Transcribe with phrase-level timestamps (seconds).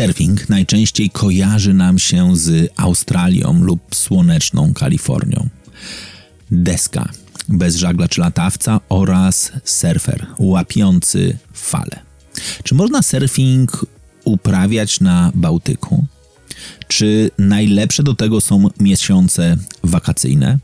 [0.00, 5.48] Surfing najczęściej kojarzy nam się z Australią lub słoneczną Kalifornią.
[6.50, 7.08] Deska
[7.48, 12.00] bez żagla czy latawca oraz surfer łapiący fale.
[12.64, 13.86] Czy można surfing
[14.24, 16.04] uprawiać na Bałtyku?
[16.88, 20.58] Czy najlepsze do tego są miesiące wakacyjne?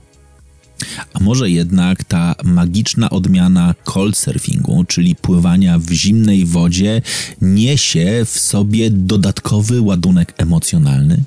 [1.14, 7.02] A może jednak ta magiczna odmiana cold surfingu, czyli pływania w zimnej wodzie,
[7.40, 11.24] niesie w sobie dodatkowy ładunek emocjonalny?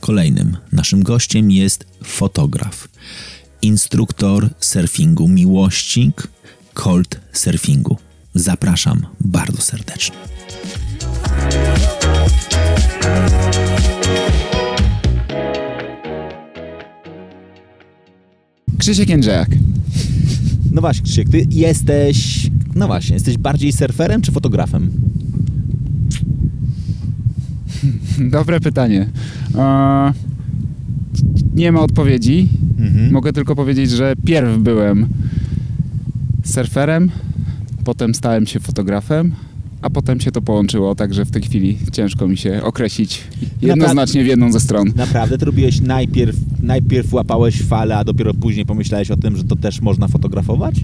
[0.00, 2.88] Kolejnym naszym gościem jest fotograf,
[3.62, 6.28] instruktor surfingu, miłośnik
[6.74, 7.98] cold surfingu.
[8.34, 10.16] Zapraszam bardzo serdecznie.
[18.84, 19.48] Krzysiek Jędrzejak.
[20.72, 22.50] No właśnie, Krzysiek, ty jesteś.
[22.74, 24.90] No właśnie, jesteś bardziej surferem czy fotografem?
[28.30, 29.08] Dobre pytanie.
[29.54, 30.12] E,
[31.54, 32.48] nie ma odpowiedzi.
[33.10, 35.06] Mogę tylko powiedzieć, że pierw byłem
[36.44, 37.10] surferem,
[37.84, 39.34] potem stałem się fotografem,
[39.84, 43.22] a potem się to połączyło, także w tej chwili ciężko mi się określić
[43.62, 44.92] jednoznacznie w jedną ze stron.
[44.96, 49.56] Naprawdę, ty robiłeś najpierw, najpierw łapałeś falę, a dopiero później pomyślałeś o tym, że to
[49.56, 50.74] też można fotografować?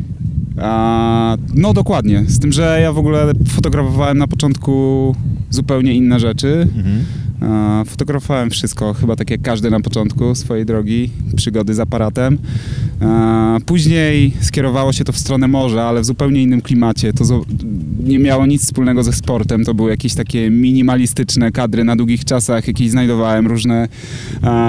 [0.59, 5.15] A, no dokładnie, z tym, że ja w ogóle fotografowałem na początku
[5.51, 6.69] zupełnie inne rzeczy.
[7.41, 12.39] A, Fotografowałem wszystko, chyba tak jak każdy na początku swojej drogi, przygody z aparatem.
[13.67, 17.13] Później skierowało się to w stronę morza, ale w zupełnie innym klimacie.
[17.13, 17.45] To
[18.05, 19.65] nie miało nic wspólnego ze sportem.
[19.65, 22.69] To były jakieś takie minimalistyczne kadry na długich czasach.
[22.69, 23.89] Jakieś znajdowałem różne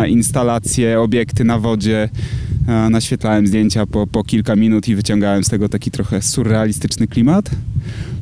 [0.08, 2.10] instalacje, obiekty na wodzie.
[2.90, 7.50] Naświetlałem zdjęcia po, po kilka minut i wyciągałem z tego taki trochę surrealistyczny klimat.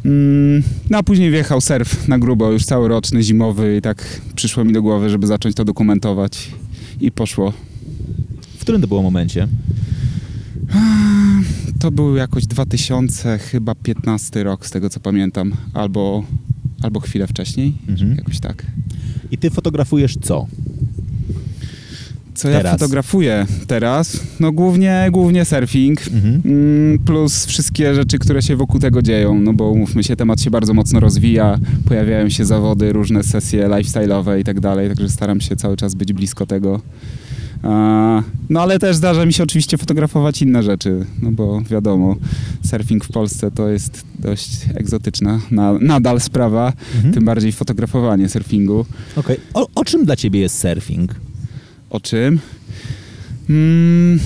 [0.06, 4.74] Mm, No a później wjechał surf na grubo, już całoroczny, zimowy i tak przyszło mi
[4.74, 6.48] do głowy, żeby zacząć to dokumentować
[7.02, 7.54] i poszło.
[8.58, 9.48] W którym to było momencie?
[11.80, 16.24] To był jakoś 2000 chyba 15 rok z tego co pamiętam, albo,
[16.82, 18.16] albo chwilę wcześniej, Mhm.
[18.16, 18.66] jakoś tak.
[19.32, 20.48] I ty fotografujesz co?
[22.36, 22.74] Co ja Teraz.
[22.74, 24.20] fotografuję teraz?
[24.40, 26.08] No głównie, głównie surfing.
[26.08, 26.42] Mhm.
[26.46, 30.50] Mm, Plus wszystkie rzeczy, które się wokół tego dzieją, no bo umówmy się, temat się
[30.52, 35.56] bardzo mocno rozwija, pojawiają się zawody, różne sesje lifestyle'owe i tak dalej, także staram się
[35.56, 36.82] cały czas być blisko tego.
[38.50, 42.16] No ale też zdarza mi się oczywiście fotografować inne rzeczy, no bo wiadomo,
[42.66, 47.14] surfing w Polsce to jest dość egzotyczna na, nadal sprawa, Mhm.
[47.14, 48.86] tym bardziej fotografowanie surfingu.
[49.16, 49.38] Okej.
[49.54, 51.16] O, o czym dla ciebie jest surfing?
[51.90, 52.40] O czym?
[53.50, 54.20] Mm,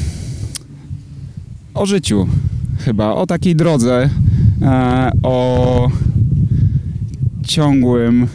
[1.74, 2.28] o życiu
[2.80, 4.10] chyba, o takiej drodze,
[4.62, 5.90] e, o
[7.44, 8.28] ciągłym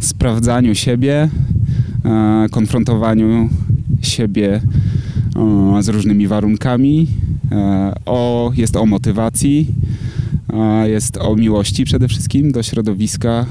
[0.00, 1.28] sprawdzaniu siebie,
[2.04, 3.48] e, konfrontowaniu
[4.06, 4.60] siebie
[5.80, 7.06] z różnymi warunkami.
[7.52, 9.66] E, o, jest o motywacji,
[10.84, 13.46] jest o miłości przede wszystkim do środowiska,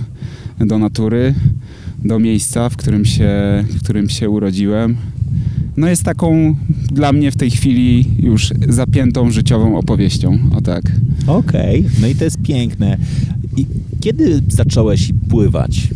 [0.60, 1.34] do natury,
[2.06, 3.30] do miejsca, w którym się,
[3.70, 4.98] w którym się urodziłem.
[5.78, 6.56] No jest taką
[6.92, 10.84] dla mnie w tej chwili już zapiętą życiową opowieścią, o tak.
[11.28, 12.98] Okej, no i to jest piękne.
[13.58, 13.66] I
[14.00, 15.88] kiedy zacząłeś pływać?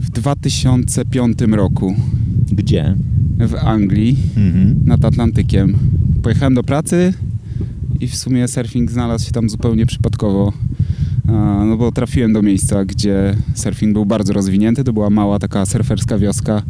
[0.00, 1.94] W 2005 roku
[2.52, 2.96] Gdzie?
[3.38, 4.74] W Anglii Mhm.
[4.86, 5.76] nad Atlantykiem
[6.22, 7.12] pojechałem do pracy
[8.00, 10.52] i w sumie surfing znalazł się tam zupełnie przypadkowo.
[11.66, 14.84] No bo trafiłem do miejsca, gdzie surfing był bardzo rozwinięty.
[14.84, 16.62] To była mała taka surferska wioska.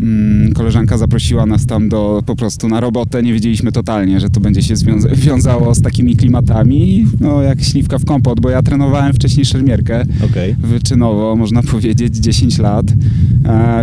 [0.00, 3.22] Mm, Koleżanka zaprosiła nas tam do, po prostu na robotę.
[3.22, 7.06] Nie wiedzieliśmy totalnie, że to będzie się związa- wiązało z takimi klimatami.
[7.20, 10.54] No jak śliwka w kompot, bo ja trenowałem wcześniej szermierkę Okej.
[10.62, 12.86] wyczynowo, można powiedzieć, 10 lat,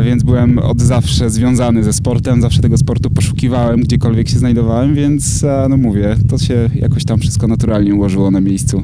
[0.04, 5.46] więc byłem od zawsze związany ze sportem, zawsze tego sportu poszukiwałem, gdziekolwiek się znajdowałem, więc
[5.70, 8.82] no mówię, to się jakoś tam wszystko naturalnie ułożyło na miejscu.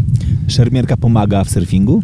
[0.48, 2.04] Szermierka pomaga w surfingu?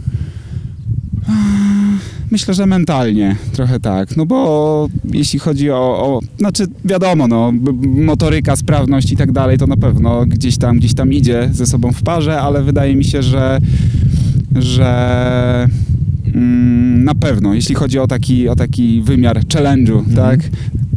[2.32, 7.54] Myślę, że mentalnie trochę tak, no bo jeśli chodzi o, o znaczy wiadomo, no,
[7.84, 11.92] motoryka, sprawność i tak dalej, to na pewno gdzieś tam, gdzieś tam idzie ze sobą
[11.92, 13.60] w parze, ale wydaje mi się, że,
[14.56, 15.68] że
[17.04, 20.16] na pewno, jeśli chodzi o taki, o taki wymiar challenge'u, Mhm.
[20.16, 20.40] tak,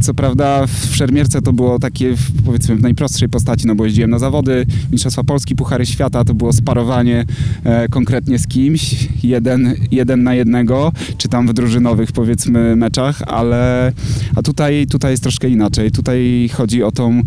[0.01, 4.11] co prawda w szermierce to było takie w, powiedzmy w najprostszej postaci, no bo jeździłem
[4.11, 7.25] na zawody, Mistrzostwa Polski, Puchary Świata, to było sparowanie
[7.65, 13.93] e, konkretnie z kimś, jeden, jeden na jednego, czy tam w drużynowych powiedzmy meczach, ale
[14.37, 15.91] a tutaj, tutaj jest troszkę inaczej.
[15.91, 17.23] Tutaj chodzi o tą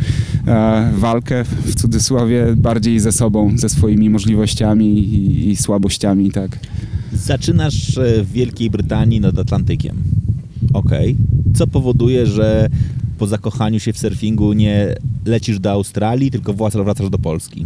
[0.47, 6.59] e, walkę w cudzysłowie bardziej ze sobą, ze swoimi możliwościami i, i słabościami, tak.
[7.15, 9.97] Zaczynasz e, w Wielkiej Brytanii nad Atlantykiem.
[10.73, 11.15] Okej.
[11.55, 12.69] Co powoduje, że
[13.17, 14.95] po zakochaniu się w surfingu nie
[15.25, 17.65] lecisz do Australii, tylko wracasz do Polski?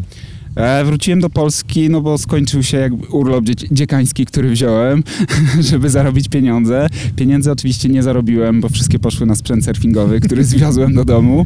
[0.56, 5.04] E, wróciłem do Polski, no bo skończył się jakby urlop dzie- dziekański, który wziąłem,
[5.70, 6.88] żeby zarobić pieniądze.
[7.16, 11.46] Pieniędzy oczywiście nie zarobiłem, bo wszystkie poszły na sprzęt surfingowy, który zwiozłem do domu.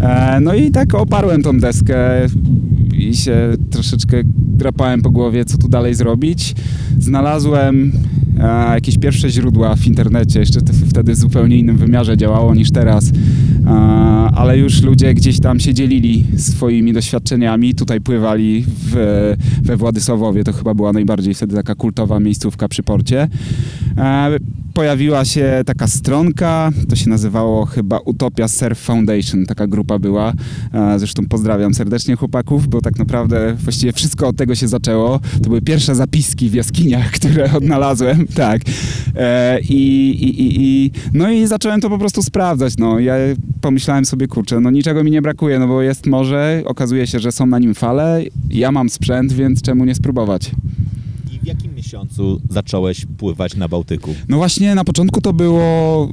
[0.00, 2.26] E, no i tak oparłem tą deskę
[3.00, 3.36] i się
[3.70, 6.54] troszeczkę drapałem po głowie, co tu dalej zrobić.
[6.98, 7.92] Znalazłem
[8.38, 12.70] e, jakieś pierwsze źródła w internecie, jeszcze te, wtedy w zupełnie innym wymiarze działało niż
[12.70, 13.12] teraz,
[13.66, 13.70] e,
[14.34, 20.52] ale już ludzie gdzieś tam się dzielili swoimi doświadczeniami, tutaj pływali w, we Władysławowie, to
[20.52, 23.28] chyba była najbardziej wtedy taka kultowa miejscówka przy porcie.
[23.96, 24.30] E,
[24.80, 30.32] pojawiła się taka stronka, to się nazywało chyba Utopia Surf Foundation, taka grupa była.
[30.74, 35.20] E, Zresztą pozdrawiam serdecznie chłopaków, bo tak naprawdę właściwie wszystko od tego się zaczęło.
[35.42, 38.62] To były pierwsze zapiski w jaskiniach, które odnalazłem, tak.
[39.16, 42.76] E, I, i, i, i, no i zacząłem to po prostu sprawdzać.
[42.78, 42.98] No.
[42.98, 43.14] Ja
[43.60, 47.32] pomyślałem sobie, kurczę, no niczego mi nie brakuje, no bo jest morze, okazuje się, że
[47.32, 50.50] są na nim fale, ja mam sprzęt, więc czemu nie spróbować?
[51.42, 54.14] W jakim miesiącu zacząłeś pływać na Bałtyku?
[54.28, 56.08] No właśnie na początku to było,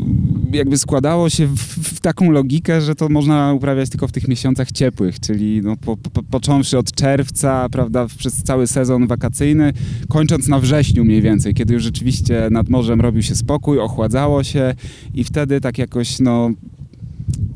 [0.52, 1.60] jakby składało się w,
[1.96, 5.98] w taką logikę, że to można uprawiać tylko w tych miesiącach ciepłych, czyli no po,
[5.98, 9.74] po, począwszy od czerwca, prawda, przez cały sezon wakacyjny,
[10.10, 14.76] kończąc na wrześniu mniej więcej, kiedy już rzeczywiście nad morzem robił się spokój, ochładzało się
[15.14, 16.50] i wtedy tak jakoś, no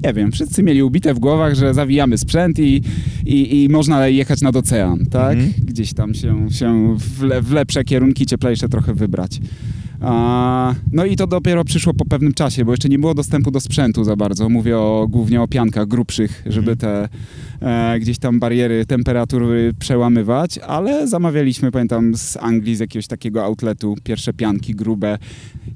[0.04, 2.82] nie wiem, wszyscy mieli ubite w głowach, że zawijamy sprzęt i,
[3.26, 5.34] i, i można jechać nad ocean, tak?
[5.34, 5.54] Mhm.
[5.66, 9.40] Gdzieś tam się, się w, le, w lepsze kierunki, cieplejsze trochę wybrać.
[10.92, 14.04] No i to dopiero przyszło po pewnym czasie, bo jeszcze nie było dostępu do sprzętu
[14.04, 14.50] za bardzo.
[14.50, 17.10] Mówię o, głównie o piankach grubszych, żeby te
[17.62, 23.96] e, gdzieś tam bariery temperatury przełamywać, ale zamawialiśmy, pamiętam, z Anglii, z jakiegoś takiego outletu,
[24.04, 25.18] pierwsze pianki grube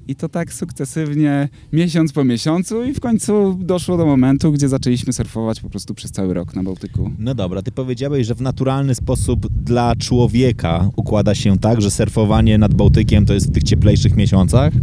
[0.07, 5.13] i to tak sukcesywnie, miesiąc po miesiącu i w końcu doszło do momentu, gdzie zaczęliśmy
[5.13, 7.11] surfować po prostu przez cały rok na Bałtyku.
[7.19, 12.57] No dobra, ty powiedziałeś, że w naturalny sposób dla człowieka układa się tak, że surfowanie
[12.57, 14.73] nad Bałtykiem to jest w tych cieplejszych miesiącach.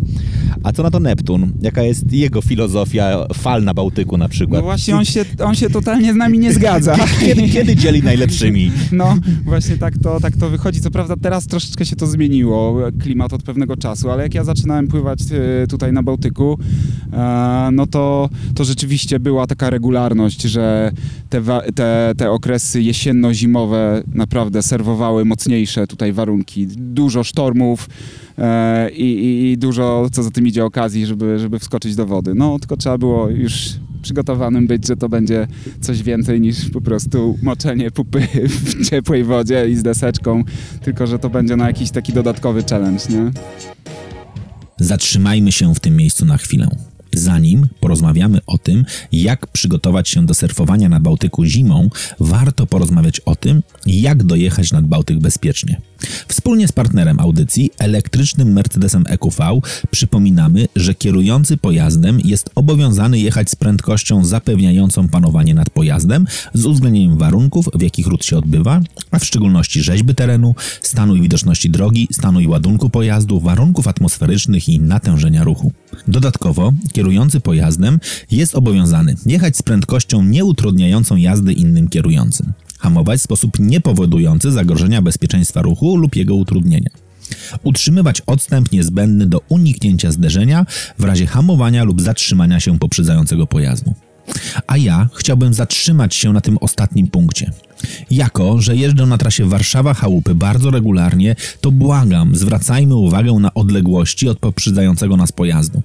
[0.63, 1.53] A co na to Neptun?
[1.63, 4.61] Jaka jest jego filozofia fal na Bałtyku na przykład?
[4.61, 6.97] No właśnie on się, on się totalnie z nami nie zgadza.
[7.21, 8.73] Kiedy, kiedy dzieli najlepszymi?
[8.93, 10.81] No, właśnie tak to, tak to wychodzi.
[10.81, 14.89] Co prawda teraz troszeczkę się to zmieniło, klimat od pewnego czasu, ale jak ja zaczynałem
[14.89, 16.59] pływać e, tutaj na Bałtyku,
[17.13, 20.93] e, no to, to rzeczywiście była taka regularność, że
[21.31, 21.43] te,
[21.75, 26.67] te, te okresy jesienno-zimowe naprawdę serwowały mocniejsze tutaj warunki.
[26.67, 27.89] Dużo sztormów
[28.93, 32.35] i, i, i dużo, co za tym idzie, okazji, żeby, żeby wskoczyć do wody.
[32.35, 33.53] No, tylko trzeba było już
[34.03, 35.47] przygotowanym być, że to będzie
[35.81, 38.21] coś więcej niż po prostu moczenie pupy
[38.65, 40.45] w ciepłej wodzie i z deseczką,
[40.83, 43.31] tylko że to będzie na jakiś taki dodatkowy challenge, nie?
[44.77, 46.69] Zatrzymajmy się w tym miejscu na chwilę.
[47.15, 53.37] Zanim porozmawiamy o tym, jak przygotować się do surfowania na Bałtyku zimą, warto porozmawiać o
[53.37, 55.81] tym, jak dojechać nad Bałtyk bezpiecznie.
[56.29, 59.61] Wspólnie z partnerem audycji, elektrycznym Mercedesem EQV,
[59.91, 67.19] przypominamy, że kierujący pojazdem jest obowiązany jechać z prędkością zapewniającą panowanie nad pojazdem z uwzględnieniem
[67.19, 72.09] warunków, w jakich ruch się odbywa, a w szczególności rzeźby terenu, stanu i widoczności drogi,
[72.13, 75.73] stanu i ładunku pojazdu, warunków atmosferycznych i natężenia ruchu.
[76.09, 77.02] Dodatkowo, kierujący
[77.45, 85.03] pojazdem jest obowiązany jechać z prędkością nieutrudniającą jazdy innym kierującym, hamować w sposób niepowodujący zagrożenia
[85.03, 86.91] bezpieczeństwa ruchu lub jego utrudnienia.
[87.63, 90.67] Utrzymywać odstęp niezbędny do uniknięcia zderzenia
[90.99, 93.95] w razie hamowania lub zatrzymania się poprzedzającego pojazdu.
[94.67, 97.51] A ja chciałbym zatrzymać się na tym ostatnim punkcie.
[98.11, 104.39] Jako, że jeżdżę na trasie Warszawa-Chałupy bardzo regularnie, to błagam, zwracajmy uwagę na odległości od
[104.39, 105.83] poprzedzającego nas pojazdu.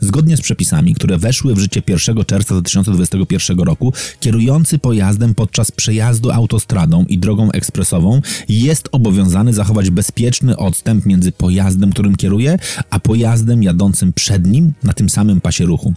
[0.00, 6.30] Zgodnie z przepisami, które weszły w życie 1 czerwca 2021 roku, kierujący pojazdem podczas przejazdu
[6.30, 12.58] autostradą i drogą ekspresową jest obowiązany zachować bezpieczny odstęp między pojazdem, którym kieruje,
[12.90, 15.94] a pojazdem jadącym przed nim na tym samym pasie ruchu.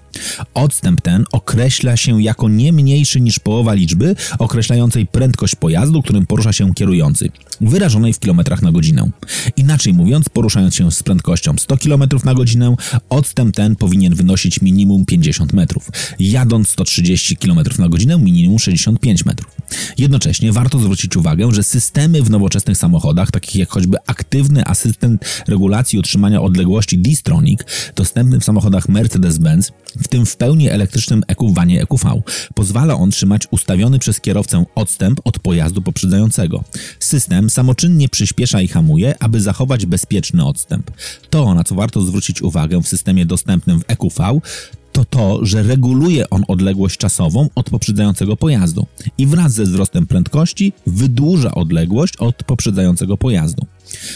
[0.54, 6.54] Odstęp ten określa się jako nie mniejszy niż połowa liczby określającej prędkość pojazdu, którym porusza
[6.54, 7.30] się kierujący,
[7.62, 9.10] wyrażonej w kilometrach na godzinę.
[9.58, 12.75] Inaczej mówiąc, poruszając się z prędkością 100 km na godzinę,
[13.10, 15.89] odstęp ten powinien wynosić minimum 50 metrów.
[16.20, 19.56] Jadąc 130 km na godzinę, minimum 65 metrów.
[19.98, 26.00] Jednocześnie warto zwrócić uwagę, że systemy w nowoczesnych samochodach, takich jak choćby aktywny asystent regulacji
[26.00, 27.60] utrzymania odległości D-Stronic,
[27.96, 32.22] dostępny w samochodach Mercedes-Benz, w tym w pełni elektrycznym EQ-wanie EQV,
[32.56, 36.64] pozwala on trzymać ustawiony przez kierowcę odstęp od pojazdu poprzedzającego.
[37.00, 40.92] System samoczynnie przyspiesza i hamuje, aby zachować bezpieczny odstęp.
[41.30, 44.42] To, na co warto zwrócić uwagę w systemie dostępnym w EQV,
[45.05, 50.74] to to, że reguluje on odległość czasową od poprzedzającego pojazdu i wraz ze wzrostem prędkości
[50.88, 53.65] wydłuża odległość od poprzedzającego pojazdu.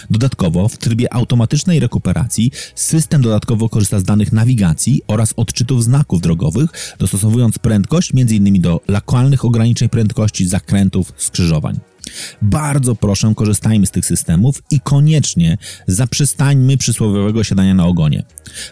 [0.10, 6.96] Dodatkowo w trybie automatycznej rekuperacji system dodatkowo korzysta z danych nawigacji oraz odczytów znaków drogowych,
[7.00, 8.62] dostosowując prędkość m.in.
[8.62, 11.80] do lokalnych ograniczeń prędkości, zakrętów, skrzyżowań.
[12.42, 15.58] Bardzo proszę, korzystajmy z tych systemów i koniecznie
[15.88, 18.24] zaprzestańmy przysłowiowego siadania na ogonie.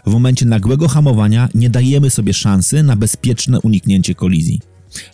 [0.06, 4.62] W momencie nagłego hamowania nie dajemy sobie szansy na bezpieczne uniknięcie kolizji.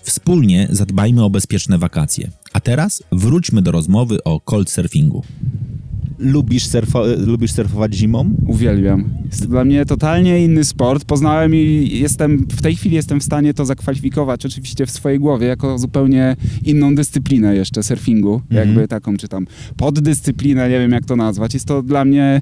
[0.03, 2.31] Wspólnie zadbajmy o bezpieczne wakacje.
[2.53, 5.23] A teraz wróćmy do rozmowy o cold surfingu.
[6.19, 8.35] Lubisz, surfo- lubisz surfować zimą?
[8.47, 9.09] Uwielbiam.
[9.25, 11.05] Jest to dla mnie totalnie inny sport.
[11.05, 15.47] Poznałem i jestem, w tej chwili jestem w stanie to zakwalifikować oczywiście w swojej głowie
[15.47, 16.35] jako zupełnie
[16.65, 19.47] inną dyscyplinę jeszcze surfingu, jakby taką czy tam
[19.77, 21.53] poddyscyplinę, nie wiem jak to nazwać.
[21.53, 22.41] Jest to dla mnie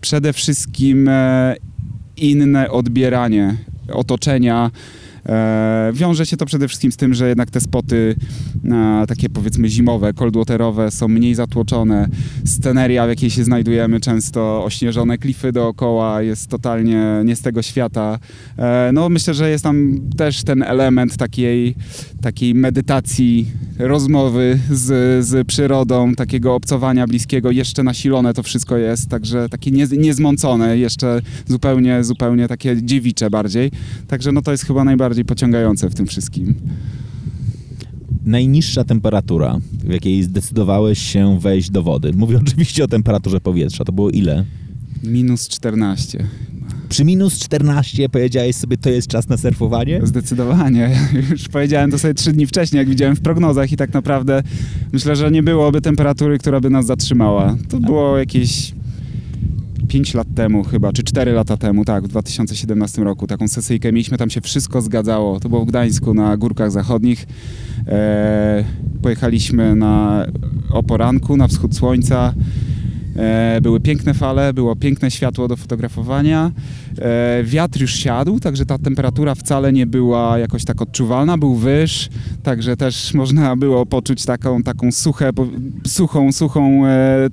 [0.00, 1.54] przede wszystkim e,
[2.16, 3.56] inne odbieranie
[3.92, 4.70] otoczenia.
[5.28, 8.16] E, wiąże się to przede wszystkim z tym, że jednak te spoty
[8.64, 12.08] e, takie powiedzmy zimowe, coldwaterowe są mniej zatłoczone.
[12.44, 18.18] Sceneria, w jakiej się znajdujemy, często ośnieżone klify dookoła, jest totalnie nie z tego świata.
[18.58, 21.74] E, no myślę, że jest tam też ten element takiej,
[22.22, 23.46] takiej medytacji,
[23.78, 27.50] rozmowy z, z przyrodą, takiego obcowania bliskiego.
[27.50, 33.70] Jeszcze nasilone to wszystko jest, także takie nie, niezmącone, jeszcze zupełnie, zupełnie takie dziewicze bardziej.
[34.08, 36.54] Także no to jest chyba najbardziej pociągające w tym wszystkim.
[38.24, 42.12] Najniższa temperatura, w jakiej zdecydowałeś się wejść do wody.
[42.12, 43.84] Mówię oczywiście o temperaturze powietrza.
[43.84, 44.44] To było ile?
[45.04, 46.26] Minus 14.
[46.88, 50.00] Przy minus 14 powiedziałeś sobie, to jest czas na surfowanie?
[50.02, 50.90] Zdecydowanie.
[51.30, 54.42] Już powiedziałem to sobie trzy dni wcześniej, jak widziałem w prognozach i tak naprawdę
[54.92, 57.56] myślę, że nie byłoby temperatury, która by nas zatrzymała.
[57.68, 58.72] To było jakieś
[59.88, 63.26] 5 lat temu chyba, czy 4 lata temu, tak, w 2017 roku.
[63.26, 65.40] Taką sesyjkę mieliśmy, tam się wszystko zgadzało.
[65.40, 67.26] To było w Gdańsku na Górkach Zachodnich.
[67.86, 68.64] E,
[69.02, 70.26] pojechaliśmy na,
[70.72, 72.34] o poranku, na wschód słońca.
[73.18, 76.52] E, były piękne fale, było piękne światło do fotografowania.
[76.98, 82.08] E, wiatr już siadł, także ta temperatura wcale nie była jakoś tak odczuwalna, był wyż,
[82.42, 85.30] także też można było poczuć taką, taką suche,
[85.86, 87.28] suchą, suchą e,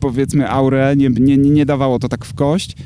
[0.00, 2.76] powiedzmy aurę, nie, nie, nie dawało to tak w kość.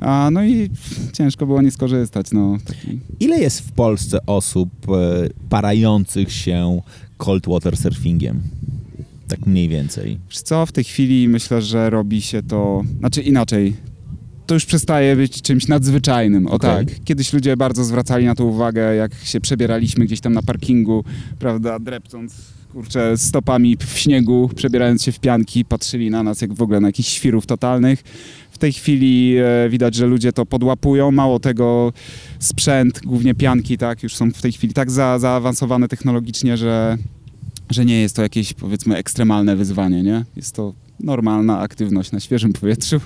[0.00, 0.70] A, no i
[1.12, 2.32] ciężko było nie skorzystać.
[2.32, 2.58] No.
[3.20, 4.70] Ile jest w Polsce osób
[5.48, 6.80] parających się
[7.16, 8.40] cold water surfingiem?
[9.28, 10.18] Tak mniej więcej.
[10.30, 13.74] Wiesz co, w tej chwili myślę, że robi się to, znaczy inaczej,
[14.46, 16.46] to już przestaje być czymś nadzwyczajnym.
[16.46, 16.86] O Okej.
[16.86, 17.04] tak.
[17.04, 21.04] Kiedyś ludzie bardzo zwracali na to uwagę, jak się przebieraliśmy gdzieś tam na parkingu,
[21.38, 22.34] prawda, drepcząc
[22.72, 26.88] kurczę stopami w śniegu, przebierając się w pianki, patrzyli na nas jak w ogóle na
[26.88, 28.02] jakichś świrów totalnych.
[28.50, 31.10] W tej chwili e, widać, że ludzie to podłapują.
[31.10, 31.92] Mało tego,
[32.38, 36.98] sprzęt, głównie pianki, tak, już są w tej chwili tak za, zaawansowane technologicznie, że,
[37.70, 40.24] że nie jest to jakieś powiedzmy ekstremalne wyzwanie, nie?
[40.36, 43.00] Jest to normalna aktywność na świeżym powietrzu.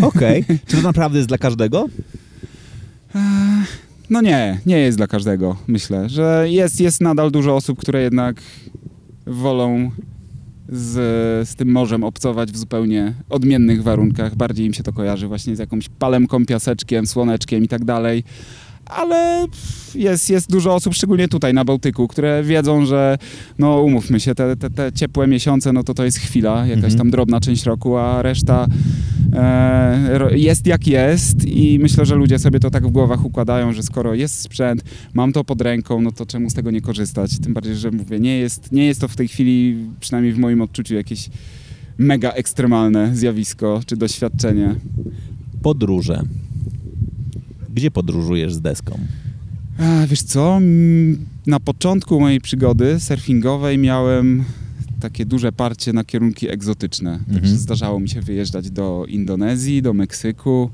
[0.00, 0.44] Okej.
[0.66, 1.86] Czy to naprawdę jest dla każdego?
[4.10, 8.42] No nie, nie jest dla każdego, myślę, że jest, jest nadal dużo osób, które jednak
[9.26, 9.90] wolą
[10.68, 14.36] z, z tym morzem obcować w zupełnie odmiennych warunkach.
[14.36, 18.24] Bardziej im się to kojarzy właśnie z jakąś palemką, piaseczkiem, słoneczkiem i tak dalej.
[18.88, 19.46] Ale
[19.94, 23.18] jest, jest dużo osób, szczególnie tutaj na Bałtyku, które wiedzą, że
[23.58, 26.98] no umówmy się, te, te, te ciepłe miesiące, no to to jest chwila, jakaś Mhm.
[26.98, 28.66] tam drobna część roku, a reszta
[29.32, 33.82] e, jest jak jest i myślę, że ludzie sobie to tak w głowach układają, że
[33.82, 37.38] skoro jest sprzęt, mam to pod ręką, no to czemu z tego nie korzystać?
[37.38, 40.60] Tym bardziej, że mówię, nie jest, nie jest to w tej chwili, przynajmniej w moim
[40.62, 41.30] odczuciu, jakieś
[41.98, 44.74] mega ekstremalne zjawisko czy doświadczenie.
[45.62, 46.22] Podróże.
[47.78, 48.98] Gdzie podróżujesz z deską?
[49.78, 50.60] A, wiesz co,
[51.46, 54.44] na początku mojej przygody surfingowej miałem
[55.00, 57.10] takie duże parcie na kierunki egzotyczne.
[57.10, 57.34] Mhm.
[57.34, 60.70] Także zdarzało mi się wyjeżdżać do Indonezji, do Meksyku,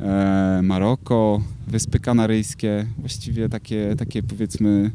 [0.00, 4.90] e, Maroko, Wyspy Kanaryjskie, właściwie takie, takie powiedzmy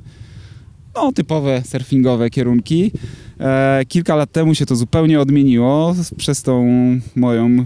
[0.95, 2.91] no, typowe surfingowe kierunki.
[3.39, 6.67] E, kilka lat temu się to zupełnie odmieniło przez tą
[7.15, 7.65] moją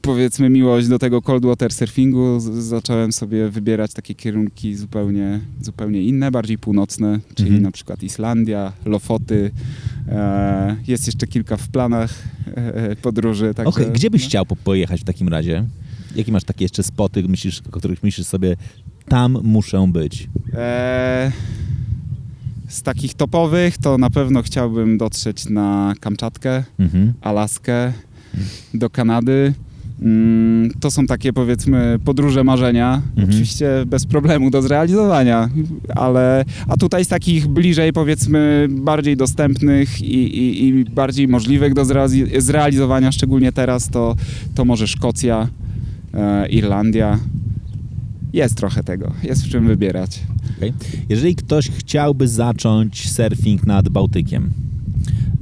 [0.00, 6.30] powiedzmy miłość do tego cold water surfingu, zacząłem sobie wybierać takie kierunki zupełnie, zupełnie inne,
[6.30, 7.62] bardziej północne, czyli Mhm.
[7.62, 9.50] na przykład Islandia, Lofoty.
[10.08, 12.14] E, jest jeszcze kilka w planach
[12.56, 13.54] e, podróży.
[13.54, 14.28] Także, Okej, gdzie byś no.
[14.28, 15.64] chciał po- pojechać w takim razie?
[16.16, 18.56] Jakie masz takie jeszcze spoty, myślisz, o których myślisz sobie,
[19.08, 20.28] tam muszę być?
[20.54, 21.32] E,
[22.68, 27.12] z takich topowych to na pewno chciałbym dotrzeć na Kamczatkę, Mhm.
[27.20, 27.92] Alaskę,
[28.74, 29.54] do Kanady.
[30.02, 33.28] Mm, To są takie powiedzmy podróże marzenia, Mhm.
[33.28, 35.48] oczywiście bez problemu do zrealizowania,
[35.96, 41.82] ale a tutaj z takich bliżej powiedzmy bardziej dostępnych i, i, i bardziej możliwych do
[41.82, 44.16] zreali- zrealizowania, szczególnie teraz to,
[44.54, 45.48] to może Szkocja,
[46.14, 47.18] e, Irlandia.
[48.32, 50.20] Jest trochę tego, jest w czym wybierać.
[50.56, 50.72] Okej.
[51.08, 54.50] Jeżeli ktoś chciałby zacząć surfing nad Bałtykiem,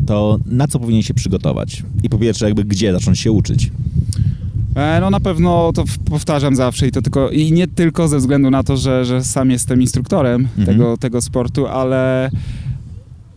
[0.09, 1.83] to na co powinien się przygotować?
[2.03, 3.71] I po pierwsze, jakby gdzie zacząć się uczyć?
[4.77, 8.50] E, No na pewno to powtarzam zawsze i to tylko i nie tylko ze względu
[8.50, 10.67] na to, że, że sam jestem instruktorem Mhm.
[10.67, 12.31] tego, tego sportu, ale,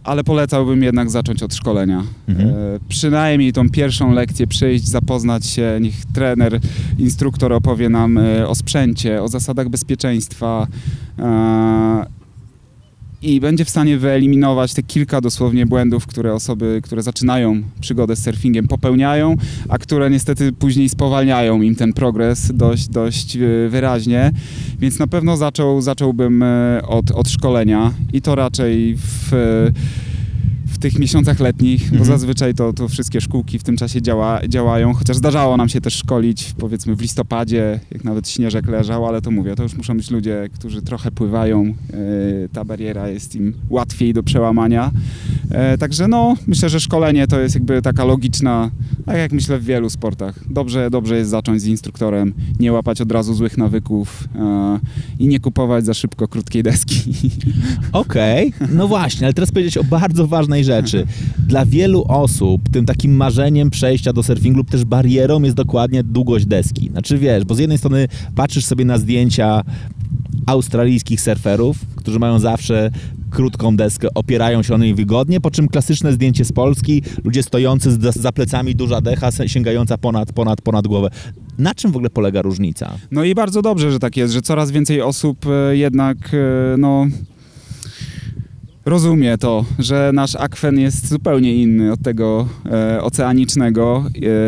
[0.04, 2.04] ale polecałbym jednak zacząć od szkolenia.
[2.28, 2.50] Mhm.
[2.50, 2.54] E,
[2.90, 6.60] przynajmniej tą pierwszą lekcję przyjść, zapoznać się, niech trener,
[6.98, 10.68] instruktor opowie nam e, o sprzęcie, o zasadach bezpieczeństwa.
[11.20, 12.21] E,
[13.22, 18.24] i będzie w stanie wyeliminować te kilka dosłownie błędów, które osoby, które zaczynają przygodę z
[18.24, 19.36] surfingiem popełniają,
[19.70, 24.32] a które niestety później spowalniają im ten progres dość, dość e, wyraźnie.
[24.80, 29.02] Więc na pewno zaczął, zacząłbym e, od, od szkolenia i to raczej w,
[29.32, 30.11] w
[30.82, 32.06] tych miesiącach letnich, bo Mhm.
[32.06, 35.94] zazwyczaj to, to wszystkie szkółki w tym czasie działa, działają, chociaż zdarzało nam się też
[35.94, 40.12] szkolić powiedzmy w listopadzie, jak nawet śnieżek leżał, ale to mówię, to już muszą być
[40.12, 41.74] ludzie, którzy trochę pływają, e,
[42.54, 44.92] ta bariera jest im łatwiej do przełamania.
[45.52, 48.72] E, Także no, myślę, że szkolenie to jest jakby taka logiczna,
[49.06, 50.40] tak jak myślę w wielu sportach.
[50.50, 54.80] Dobrze, dobrze jest zacząć z instruktorem, nie łapać od razu złych nawyków e,
[55.20, 57.14] i nie kupować za szybko krótkiej deski.
[57.92, 61.06] Okej, no właśnie, ale teraz powiedzieć o bardzo ważnej rzeczy.
[61.48, 66.46] Dla wielu osób tym takim marzeniem przejścia do surfingu lub też barierą jest dokładnie długość
[66.46, 66.90] deski.
[66.90, 69.62] Znaczy wiesz, bo z jednej strony patrzysz sobie na zdjęcia
[70.46, 72.92] australijskich surferów, którzy mają zawsze
[73.32, 77.98] krótką deskę, opierają się o niej wygodnie, po czym klasyczne zdjęcie z Polski, ludzie stojący
[78.12, 81.10] za plecami, duża decha sięgająca ponad, ponad, ponad głowę.
[81.58, 82.98] Na czym w ogóle polega różnica?
[83.12, 87.08] No i bardzo dobrze, że tak jest, że coraz więcej osób e, jednak e, no
[88.86, 94.06] rozumie to, że nasz akwen jest zupełnie inny od tego e, oceanicznego.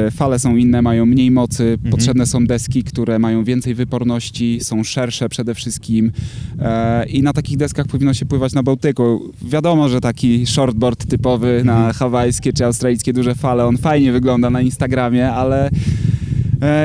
[0.07, 4.83] E, fale są inne, mają mniej mocy, potrzebne są deski, które mają więcej wyporności, są
[4.83, 6.11] szersze przede wszystkim
[6.59, 9.31] e, i na takich deskach powinno się pływać na Bałtyku.
[9.41, 14.61] Wiadomo, że taki shortboard typowy na hawajskie czy australijskie duże fale, on fajnie wygląda na
[14.61, 15.69] Instagramie, ale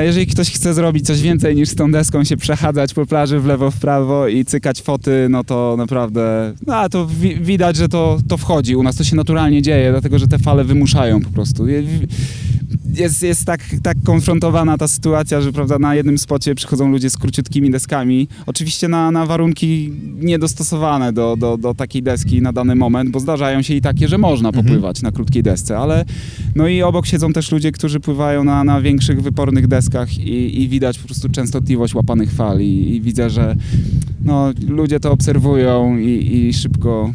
[0.03, 3.45] Jeżeli ktoś chce zrobić coś więcej niż z tą deską się przechadzać po plaży w
[3.45, 7.89] lewo, w prawo i cykać foty, no to naprawdę, no a to wi- widać, że
[7.89, 8.75] to, to wchodzi.
[8.75, 11.65] U nas to się naturalnie dzieje, dlatego że te fale wymuszają po prostu.
[12.93, 17.09] Je- Jest, jest tak, tak konfrontowana ta sytuacja, że prawda, na jednym spocie przychodzą ludzie
[17.09, 18.27] z króciutkimi deskami.
[18.45, 23.61] Oczywiście na, na warunki niedostosowane do, do, do takiej deski na dany moment, bo zdarzają
[23.61, 24.65] się i takie, że można Mhm.
[24.65, 26.05] popływać na krótkiej desce, ale
[26.55, 30.69] no i obok siedzą też ludzie, którzy pływają na, na większych, wypornych deskach i, i
[30.69, 33.55] widać po prostu częstotliwość łapanych fal i, i widzę, że
[34.25, 37.13] no, ludzie to obserwują i, i szybko,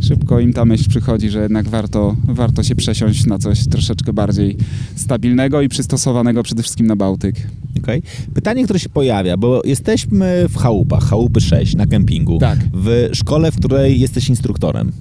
[0.00, 4.56] szybko im ta myśl przychodzi, że jednak warto, warto się przesiąść na coś troszeczkę bardziej
[4.96, 7.36] stabilnego i przystosowanego przede wszystkim na Bałtyk.
[7.78, 8.02] Okej.
[8.34, 12.38] Pytanie, które się pojawia, bo jesteśmy w chałupach, chałupy 6 na kempingu.
[12.38, 12.58] Tak.
[12.74, 14.92] W szkole, w której jesteś instruktorem.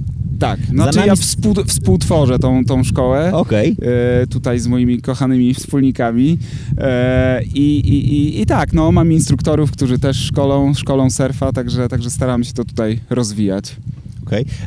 [0.41, 3.31] Tak, znaczy nami ja współ, współtworzę tą, tą szkołę.
[3.33, 3.75] Okej.
[4.21, 6.37] e, tutaj z moimi kochanymi wspólnikami.
[6.77, 11.89] E, i, i, i, I tak, no, mam instruktorów, którzy też szkolą, szkolą surfa, także,
[11.89, 13.75] także staramy się to tutaj rozwijać.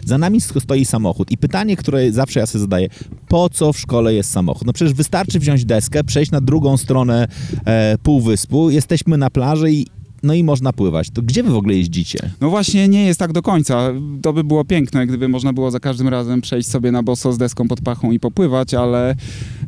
[0.05, 2.89] Za nami sto- stoi samochód i pytanie, które zawsze ja sobie zadaję,
[3.29, 4.67] po co w szkole jest samochód?
[4.67, 7.29] No przecież wystarczy wziąć deskę, przejść na drugą stronę
[7.67, 9.87] e, półwyspu, jesteśmy na plaży i
[10.23, 11.11] no i można pływać.
[11.11, 12.19] To gdzie wy w ogóle jeździcie?
[12.41, 13.91] No właśnie nie jest tak do końca.
[14.23, 17.39] To by było piękne, gdyby można było za każdym razem przejść sobie na boso z
[17.39, 19.15] deską pod pachą i popływać, ale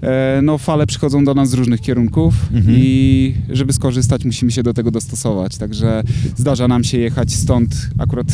[0.03, 2.77] e, no, fale przychodzą do nas z różnych kierunków Mhm.
[2.79, 5.57] i żeby skorzystać musimy się do tego dostosować.
[5.57, 6.03] Także
[6.37, 8.27] zdarza nam się jechać stąd akurat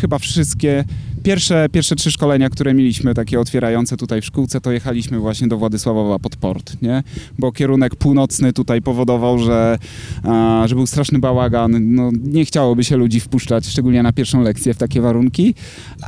[0.00, 0.84] chyba wszystkie
[1.22, 5.58] pierwsze, pierwsze trzy szkolenia, które mieliśmy, takie otwierające tutaj w szkółce, to jechaliśmy właśnie do
[5.58, 7.02] Władysławowa pod port, nie?
[7.38, 9.78] Bo kierunek północny tutaj powodował, że,
[10.22, 11.94] a, że był straszny bałagan.
[11.94, 15.54] No, nie chciałoby się ludzi wpuszczać, szczególnie na pierwszą lekcję w takie warunki.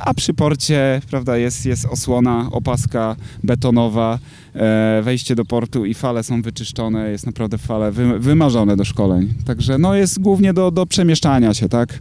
[0.05, 4.18] A przy porcie, prawda, jest, jest osłona, opaska betonowa,
[4.55, 9.35] e, wejście do portu i fale są wyczyszczone, jest naprawdę fale wy, wymarzone do szkoleń.
[9.46, 11.98] Także no jest głównie do, do przemieszczania się, tak?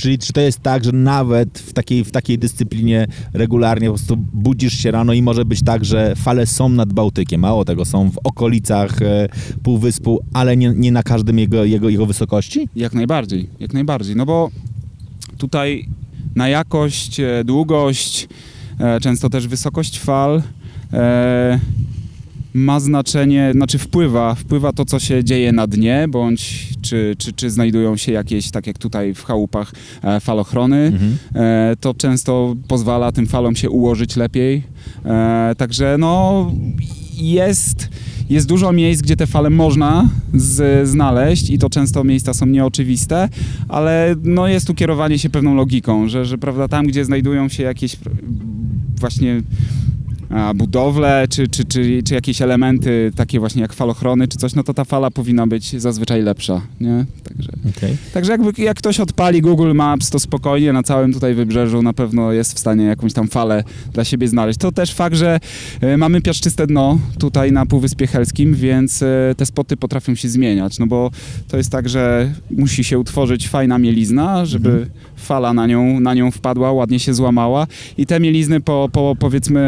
[0.00, 4.16] Czyli czy to jest tak, że nawet w takiej, w takiej dyscyplinie regularnie po prostu
[4.16, 8.10] budzisz się rano i może być tak, że fale są nad Bałtykiem, mało tego, są
[8.10, 9.28] w okolicach e,
[9.62, 12.68] Półwyspu, ale nie, nie na każdym jego, jego, jego wysokości?
[12.76, 14.16] Jak najbardziej, jak najbardziej.
[14.16, 14.50] No bo
[15.38, 15.88] tutaj
[16.36, 18.28] na jakość, e, długość,
[18.78, 20.42] e, często też wysokość fal
[20.92, 21.60] e,
[22.54, 27.50] ma znaczenie, znaczy wpływa, wpływa to, co się dzieje na dnie, bądź czy, czy, czy
[27.50, 30.76] znajdują się jakieś, tak jak tutaj w chałupach, e, falochrony.
[30.76, 31.16] Mhm.
[31.34, 34.62] E, to często pozwala tym falom się ułożyć lepiej.
[35.04, 36.46] E, także no
[37.16, 37.88] jest,
[38.30, 43.28] jest dużo miejsc, gdzie te fale można z, znaleźć i to często miejsca są nieoczywiste,
[43.68, 47.62] ale no jest tu kierowanie się pewną logiką, że, że prawda, tam gdzie znajdują się
[47.62, 47.96] jakieś
[49.00, 49.42] właśnie
[50.54, 54.74] budowle, czy, czy, czy, czy jakieś elementy takie właśnie jak falochrony, czy coś, no to
[54.74, 57.04] ta fala powinna być zazwyczaj lepsza, nie?
[57.24, 57.52] Także...
[57.76, 57.96] Okej.
[58.14, 62.32] Także jakby, jak ktoś odpali Google Maps, to spokojnie na całym tutaj wybrzeżu na pewno
[62.32, 64.58] jest w stanie jakąś tam falę dla siebie znaleźć.
[64.58, 65.40] To też fakt, że
[65.80, 70.78] e, mamy piaszczyste dno tutaj na Półwyspie Helskim, więc e, te spoty potrafią się zmieniać,
[70.78, 71.10] no bo
[71.48, 74.86] to jest tak, że musi się utworzyć fajna mielizna, żeby
[75.20, 77.66] fala na nią, na nią wpadła, ładnie się złamała
[77.98, 79.60] i te mielizny po, po powiedzmy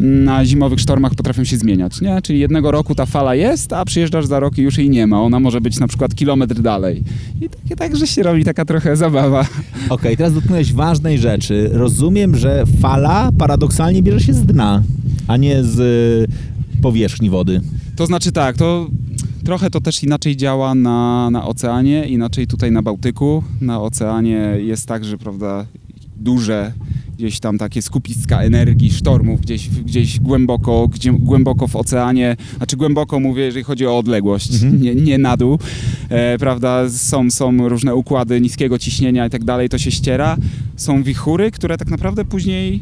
[0.00, 2.22] na zimowych sztormach potrafią się zmieniać, nie?
[2.22, 5.22] Czyli jednego roku ta fala jest, a przyjeżdżasz za rok i już jej nie ma.
[5.22, 7.02] Ona może być na przykład kilometr dalej.
[7.40, 9.46] I takie tak, że się robi taka trochę zabawa.
[9.88, 11.70] Okej, teraz dotknąłeś ważnej rzeczy.
[11.72, 14.82] Rozumiem, że fala paradoksalnie bierze się z dna,
[15.26, 16.30] a nie z
[16.82, 17.60] powierzchni wody.
[17.96, 18.86] To znaczy tak, to
[19.44, 23.42] trochę to też inaczej działa na, na oceanie, inaczej tutaj na Bałtyku.
[23.60, 25.66] Na oceanie jest tak, że prawda,
[26.16, 26.72] duże
[27.18, 33.20] gdzieś tam takie skupiska energii, sztormów gdzieś, gdzieś głęboko, gdzie, głęboko w oceanie, znaczy głęboko
[33.20, 35.58] mówię, jeżeli chodzi o odległość, nie, nie na dół,
[36.08, 40.36] e, prawda, są, są różne układy niskiego ciśnienia i tak dalej, to się ściera,
[40.76, 42.80] są wichury, które tak naprawdę później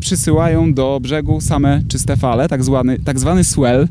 [0.00, 3.88] przysyłają do brzegu same czyste fale, tak zwany, tak zwany swell.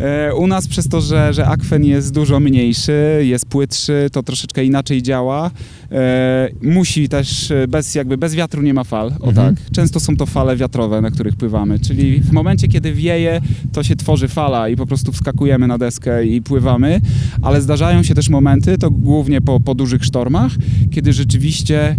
[0.00, 4.64] E, U nas przez to, że, że akwen jest dużo mniejszy, jest płytszy, to troszeczkę
[4.64, 5.50] inaczej działa.
[5.92, 9.54] E, musi też, e, bez, jakby bez wiatru nie ma fal, o Mhm.
[9.56, 9.70] tak.
[9.72, 13.40] Często są to fale wiatrowe, na których pływamy, czyli w momencie, kiedy wieje,
[13.72, 17.00] to się tworzy fala i po prostu wskakujemy na deskę i pływamy,
[17.42, 20.52] ale zdarzają się też momenty, to głównie po, po dużych sztormach,
[20.90, 21.96] kiedy rzeczywiście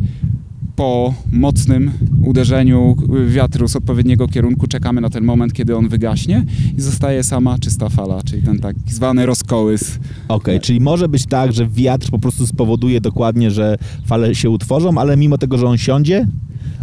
[0.76, 1.92] po mocnym
[2.24, 2.96] uderzeniu
[3.28, 6.46] wiatru z odpowiedniego kierunku czekamy na ten moment, kiedy on wygaśnie
[6.78, 10.00] i zostaje sama czysta fala, czyli ten tak zwany rozkołys.
[10.28, 14.98] Okej, czyli może być tak, że wiatr po prostu spowoduje dokładnie, że fale się utworzą,
[14.98, 16.28] ale mimo tego, że on siądzie,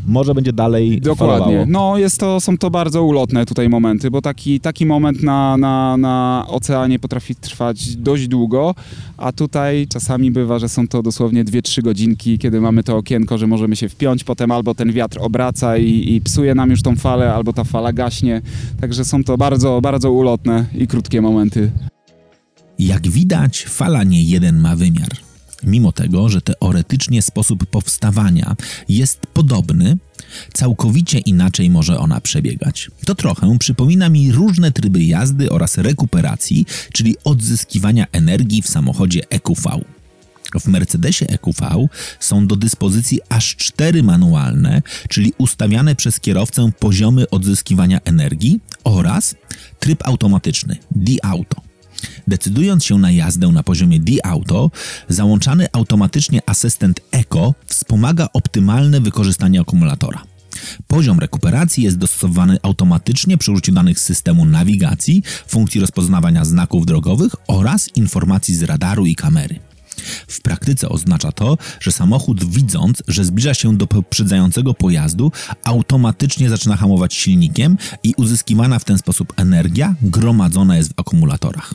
[0.07, 1.45] może będzie dalej Dokładnie.
[1.45, 1.67] falowało.
[1.69, 5.97] No jest to, są to bardzo ulotne tutaj momenty, bo taki, taki moment na, na,
[5.97, 8.75] na oceanie potrafi trwać dość długo,
[9.17, 13.47] a tutaj czasami bywa, że są to dosłownie 2-3 godzinki, kiedy mamy to okienko, że
[13.47, 17.35] możemy się wpiąć, potem albo ten wiatr obraca i, i psuje nam już tą falę,
[17.35, 18.43] albo ta fala gaśnie.
[18.81, 21.71] Także są to bardzo, bardzo ulotne i krótkie momenty.
[22.79, 25.30] Jak widać, fala nie jeden ma wymiar.
[25.63, 28.57] Mimo tego, że teoretycznie sposób powstawania
[28.89, 29.99] jest podobny,
[30.53, 32.91] całkowicie inaczej może ona przebiegać.
[33.07, 39.81] To trochę przypomina mi różne tryby jazdy oraz rekuperacji, czyli odzyskiwania energii w samochodzie EQV.
[40.61, 41.89] W Mercedesie EQV
[42.21, 49.35] są do dyspozycji aż cztery manualne, czyli ustawiane przez kierowcę poziomy odzyskiwania energii oraz
[49.81, 51.70] tryb automatyczny D-Auto.
[52.29, 54.71] Decydując się na jazdę na poziomie D-Auto,
[55.09, 60.23] załączany automatycznie asystent ECO wspomaga optymalne wykorzystanie akumulatora.
[60.87, 67.89] Poziom rekuperacji jest dostosowany automatycznie przy użyciu danych systemu nawigacji, funkcji rozpoznawania znaków drogowych oraz
[67.97, 69.59] informacji z radaru i kamery.
[70.27, 75.33] W praktyce oznacza to, że samochód widząc, że zbliża się do poprzedzającego pojazdu,
[75.65, 81.75] automatycznie zaczyna hamować silnikiem i uzyskiwana w ten sposób energia gromadzona jest w akumulatorach.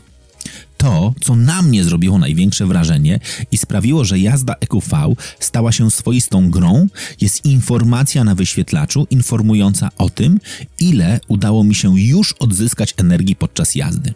[0.77, 3.19] To, co na mnie zrobiło największe wrażenie
[3.51, 6.87] i sprawiło, że jazda EQV stała się swoistą grą,
[7.21, 10.39] jest informacja na wyświetlaczu informująca o tym,
[10.79, 14.13] ile udało mi się już odzyskać energii podczas jazdy.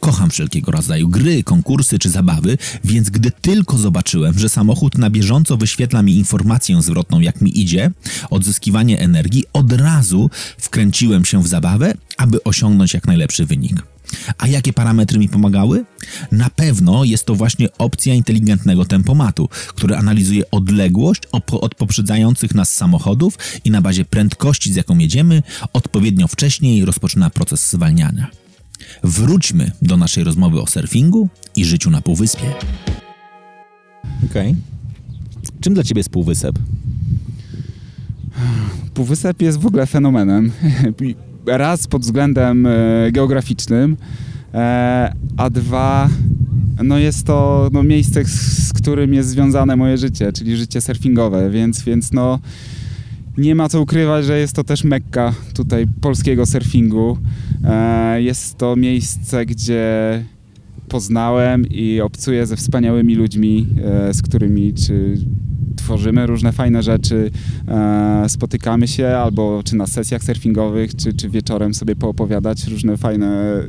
[0.00, 5.56] Kocham wszelkiego rodzaju gry, konkursy czy zabawy, więc gdy tylko zobaczyłem, że samochód na bieżąco
[5.56, 7.90] wyświetla mi informację zwrotną, jak mi idzie,
[8.30, 13.89] odzyskiwanie energii, od razu wkręciłem się w zabawę, aby osiągnąć jak najlepszy wynik.
[14.38, 15.84] A jakie parametry mi pomagały?
[16.32, 21.22] Na pewno jest to właśnie opcja inteligentnego tempomatu, który analizuje odległość
[21.60, 25.42] od poprzedzających nas samochodów i na bazie prędkości, z jaką jedziemy,
[25.72, 28.26] odpowiednio wcześniej rozpoczyna proces zwalniania.
[29.04, 32.52] Wróćmy do naszej rozmowy o surfingu i życiu na Półwyspie.
[34.30, 34.56] Okej.
[35.60, 36.58] Czym dla ciebie jest półwysep?
[38.94, 40.52] Półwysep jest w ogóle fenomenem.
[41.50, 42.70] Raz pod względem e,
[43.12, 43.96] geograficznym,
[44.54, 46.08] e, a dwa,
[46.84, 51.82] no jest to no, miejsce, z, którym jest związane moje życie, czyli życie surfingowe, więc,
[51.82, 52.38] więc no
[53.38, 57.18] nie ma co ukrywać, że jest to też mekka tutaj polskiego surfingu.
[57.64, 60.24] E, jest to miejsce, gdzie
[60.88, 63.66] poznałem i obcuję ze wspaniałymi ludźmi,
[64.12, 65.16] z którymi czy
[65.90, 67.30] tworzymy różne fajne rzeczy,
[67.68, 73.62] e, spotykamy się albo czy na sesjach surfingowych, czy, czy wieczorem sobie poopowiadać różne fajne,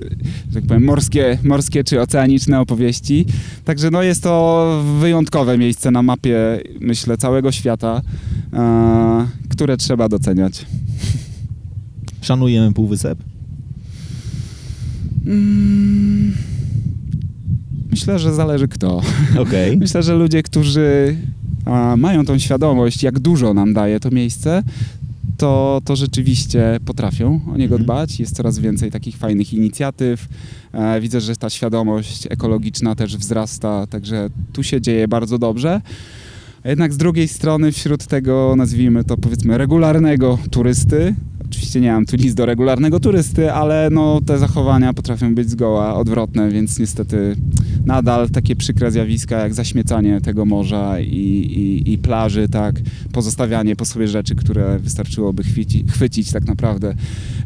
[0.49, 3.25] że tak powiem, morskie, morskie czy oceaniczne opowieści.
[3.65, 6.37] Także no jest to wyjątkowe miejsce na mapie,
[6.79, 8.01] myślę, całego świata,
[8.53, 10.65] e, które trzeba doceniać.
[12.21, 13.19] Szanujemy półwysep?
[15.25, 16.33] Mm,
[17.91, 19.01] myślę, że zależy kto.
[19.37, 19.77] Okej.
[19.83, 21.17] Myślę, że ludzie, którzy
[21.65, 24.63] a, mają tą świadomość, jak dużo nam daje to miejsce,
[25.37, 27.83] to, to rzeczywiście potrafią o niego Mhm.
[27.83, 28.19] dbać.
[28.19, 30.27] Jest coraz więcej takich fajnych inicjatyw.
[30.73, 35.81] E, widzę, że ta świadomość ekologiczna też wzrasta, także tu się dzieje bardzo dobrze.
[36.65, 41.15] Jednak z drugiej strony, wśród tego, nazwijmy to powiedzmy, regularnego turysty,
[41.51, 45.95] oczywiście nie mam tu nic do regularnego turysty, ale no, te zachowania potrafią być zgoła
[45.95, 47.35] odwrotne, więc niestety
[47.85, 52.75] nadal takie przykre zjawiska jak zaśmiecanie tego morza i, i, i plaży, tak,
[53.11, 56.95] pozostawianie po sobie rzeczy, które wystarczyłoby chwyci, chwycić tak naprawdę,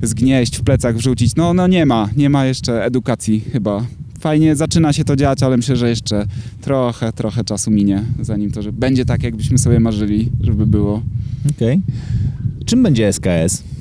[0.01, 3.85] zgnieść, w plecach wrzucić, no, no nie ma, nie ma jeszcze edukacji chyba.
[4.19, 6.25] Fajnie zaczyna się to dziać, ale myślę, że jeszcze
[6.61, 11.01] trochę, trochę czasu minie, zanim to że będzie tak, jakbyśmy sobie marzyli, żeby było.
[11.55, 11.81] Okej.
[12.65, 13.74] Czym będzie SKS?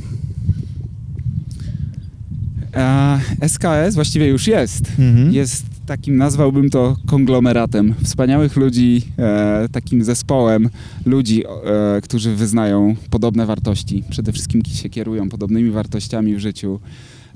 [2.77, 4.93] E, SKS właściwie już jest.
[4.99, 5.33] Mhm.
[5.33, 10.69] Jest takim, nazwałbym to konglomeratem wspaniałych ludzi, e, takim zespołem
[11.07, 14.05] ludzi, e, którzy wyznają podobne wartości.
[14.11, 16.81] Przede wszystkim się kierują podobnymi wartościami w życiu.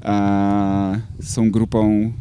[0.04, 2.12] E, są grupą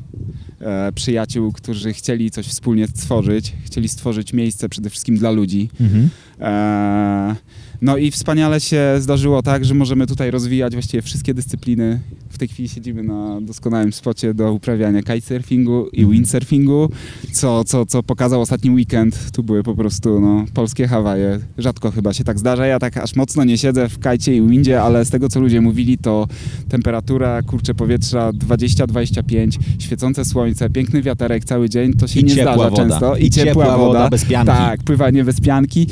[0.61, 5.69] e, przyjaciół, którzy chcieli coś wspólnie stworzyć, chcieli stworzyć miejsce przede wszystkim dla ludzi.
[5.81, 6.09] Mhm.
[6.39, 7.35] Eee,
[7.81, 11.99] No i wspaniale się zdarzyło tak, że możemy tutaj rozwijać właściwie wszystkie dyscypliny.
[12.29, 16.11] W tej chwili siedzimy na doskonałym spocie do uprawiania kitesurfingu i Mhm.
[16.13, 16.89] windsurfingu,
[17.31, 19.31] co, co, co pokazał ostatni weekend.
[19.31, 21.39] Tu były po prostu no, polskie Hawaje.
[21.57, 22.65] Rzadko chyba się tak zdarza.
[22.67, 25.61] Ja tak aż mocno nie siedzę w kajcie i windzie, ale z tego co ludzie
[25.61, 26.27] mówili, to
[26.69, 32.53] temperatura, kurcze powietrza 20-25, świecące słońce, piękny wiaterek cały dzień, to się I nie ciepła
[32.53, 32.83] zdarza woda.
[32.83, 33.17] często.
[33.17, 34.47] I ciepła woda bez pianki.
[34.47, 35.87] Tak, pływanie bez pianki.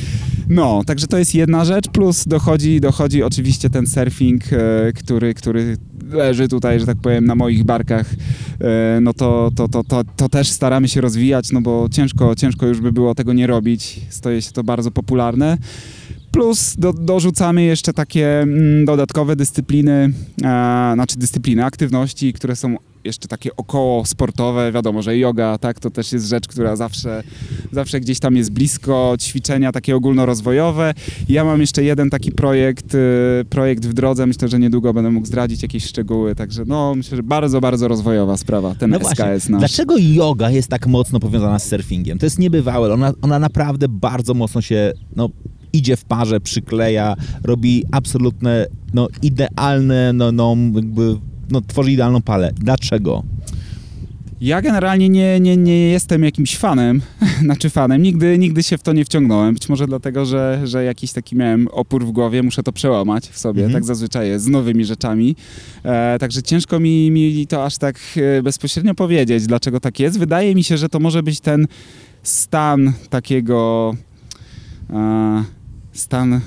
[0.50, 5.78] No, także to jest jedna rzecz, plus dochodzi, dochodzi oczywiście ten surfing, e, który, który
[6.12, 8.10] leży tutaj, że tak powiem, na moich barkach,
[8.62, 12.66] e, no to, to, to, to, to też staramy się rozwijać, no bo ciężko, ciężko
[12.66, 15.58] już by było tego nie robić, staje się to bardzo popularne.
[16.32, 23.28] Plus do, dorzucamy jeszcze takie mm, dodatkowe dyscypliny, e, znaczy dyscypliny, aktywności, które są jeszcze
[23.28, 24.72] takie około sportowe.
[24.72, 27.24] Wiadomo, że yoga, tak, to też jest rzecz, która zawsze,
[27.72, 30.94] zawsze gdzieś tam jest blisko, ćwiczenia takie ogólnorozwojowe.
[31.30, 32.98] Ja mam jeszcze jeden taki projekt, e,
[33.50, 37.24] projekt w drodze, myślę, że niedługo będę mógł zdradzić jakieś szczegóły, także no, myślę, że
[37.24, 39.60] bardzo, bardzo rozwojowa sprawa, ten No SKS właśnie, nasz.
[39.60, 42.20] dlaczego yoga jest tak mocno powiązana z surfingiem?
[42.20, 42.94] To jest niebywałe.
[42.94, 45.30] Ona, ona naprawdę bardzo mocno się no,
[45.74, 51.18] idzie w parze, przykleja, robi absolutne, no, idealne, no, no, jakby,
[51.50, 52.52] no, tworzy idealną palę.
[52.56, 53.24] Dlaczego?
[54.42, 57.02] Ja generalnie nie, nie, nie jestem jakimś fanem,
[57.42, 59.54] znaczy fanem, nigdy, nigdy się w to nie wciągnąłem.
[59.54, 63.40] Być może dlatego, że, że jakiś taki miałem opór w głowie, muszę to przełamać w
[63.40, 63.74] sobie, Mhm.
[63.74, 65.36] tak zazwyczaj jest, z nowymi rzeczami.
[65.84, 70.20] E, także ciężko mi, mi to aż tak e, bezpośrednio powiedzieć, dlaczego tak jest.
[70.20, 71.68] Wydaje mi się, że to może być ten
[72.24, 73.96] stan takiego,
[74.90, 75.44] e,
[75.94, 76.42] stan,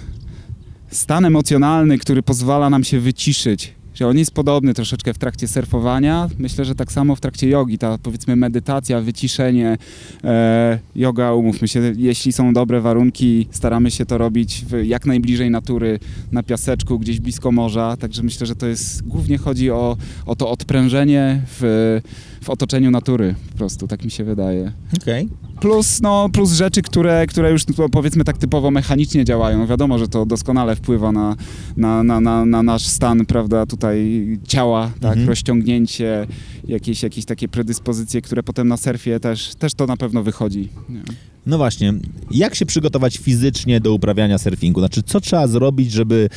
[0.90, 6.28] stan emocjonalny, który pozwala nam się wyciszyć, że on jest podobny troszeczkę w trakcie surfowania.
[6.38, 9.78] Myślę, że tak samo w trakcie jogi, ta powiedzmy medytacja, wyciszenie,
[10.24, 15.50] e, yoga, umówmy się, jeśli są dobre warunki, staramy się to robić w, jak najbliżej
[15.50, 16.00] natury,
[16.32, 20.50] na piaseczku, gdzieś blisko morza, także myślę, że to jest, głównie chodzi o, o to
[20.50, 22.00] odprężenie w,
[22.42, 24.72] w otoczeniu natury, po prostu, tak mi się wydaje.
[25.02, 25.28] Okej.
[25.60, 29.66] Plus, no, plus rzeczy, które, które już no, powiedzmy tak typowo mechanicznie działają.
[29.66, 31.36] Wiadomo, że to doskonale wpływa na,
[31.76, 35.28] na, na, na, na nasz stan, prawda, tutaj ciała, tak, Mhm.
[35.28, 36.26] rozciągnięcie,
[36.68, 40.68] jakieś, jakieś takie predyspozycje, które potem na surfie też, też to na pewno wychodzi.
[40.88, 41.02] Nie.
[41.46, 41.94] No właśnie,
[42.30, 44.80] jak się przygotować fizycznie do uprawiania surfingu?
[44.80, 46.28] Znaczy, co trzeba zrobić, żeby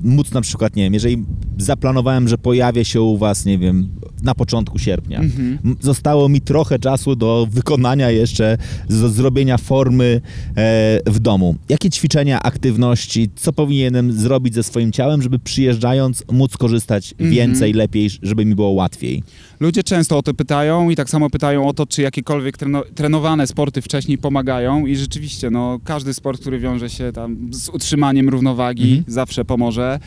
[0.00, 1.24] móc na przykład, nie wiem, jeżeli
[1.58, 3.88] zaplanowałem, że pojawię się u was, nie wiem,
[4.22, 5.18] na początku sierpnia.
[5.18, 5.58] Mhm.
[5.80, 10.20] Zostało mi trochę czasu do wykonania jeszcze, z zrobienia formy
[10.56, 11.56] e, w domu.
[11.68, 17.30] Jakie ćwiczenia, aktywności, co powinienem zrobić ze swoim ciałem, żeby przyjeżdżając móc korzystać Mhm.
[17.30, 19.22] więcej, lepiej, żeby mi było łatwiej?
[19.60, 23.46] Ludzie często o to pytają i tak samo pytają o to, czy jakiekolwiek treno, trenowane
[23.46, 28.82] sporty wcześniej pomagają i rzeczywiście, no, każdy sport, który wiąże się tam z utrzymaniem równowagi
[28.82, 29.04] Mhm.
[29.08, 30.00] zawsze pomoże.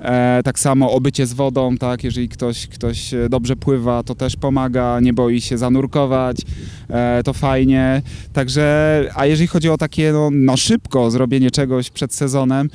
[0.00, 4.36] E, tak samo obycie z wodą, tak, jeżeli ktoś, ktoś e, dobrze pływa, to też
[4.36, 6.36] pomaga, nie boi się zanurkować,
[6.90, 8.02] e, to fajnie.
[8.32, 12.70] Także, a jeżeli chodzi o takie no, na szybko zrobienie czegoś przed sezonem,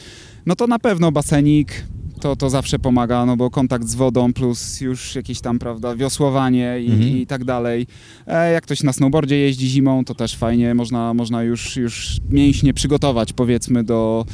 [0.45, 1.85] no to na pewno basenik,
[2.21, 6.79] to, to zawsze pomaga, no bo kontakt z wodą plus już jakieś tam, prawda, wiosłowanie
[6.81, 7.09] i, Mhm.
[7.17, 7.87] i tak dalej.
[8.27, 12.73] E, jak ktoś na snowboardzie jeździ zimą, to też fajnie, można, można już, już mięśnie
[12.73, 14.25] przygotować, powiedzmy, do,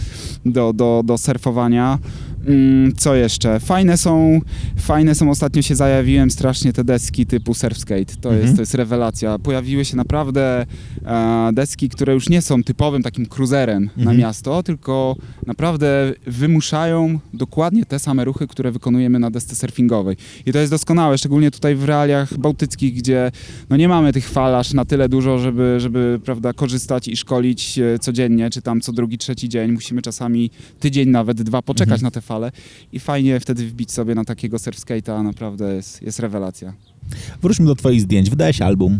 [0.45, 1.99] do, do, do surfowania.
[2.49, 3.59] Mm, co jeszcze?
[3.59, 4.41] Fajne są,
[4.77, 8.41] fajne są, ostatnio się zajawiłem strasznie te deski typu surfskate, to, Mhm.
[8.45, 9.39] jest, to jest rewelacja.
[9.39, 10.65] Pojawiły się naprawdę
[11.05, 14.17] e, deski, które już nie są typowym takim cruiserem na Mhm.
[14.17, 15.15] miasto, tylko
[15.47, 20.17] naprawdę wymuszają dokładnie te same ruchy, które wykonujemy na desce surfingowej.
[20.45, 23.31] I to jest doskonałe, szczególnie tutaj w realiach bałtyckich, gdzie
[23.69, 27.79] no nie mamy tych fal aż na tyle dużo, żeby, żeby prawda, korzystać i szkolić
[28.01, 29.71] codziennie, czy tam co drugi, trzeci dzień.
[29.71, 32.01] Musimy czasami tydzień, nawet dwa poczekać Mhm.
[32.03, 32.38] na te fale
[32.91, 36.73] i fajnie wtedy wbić sobie na takiego surfskate'a, naprawdę jest, jest rewelacja.
[37.41, 38.30] Wróćmy do twoich zdjęć.
[38.30, 38.99] Wydałeś album.